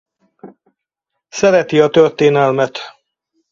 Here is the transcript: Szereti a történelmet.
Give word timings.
Szereti 1.29 1.79
a 1.81 1.89
történelmet. 1.89 2.79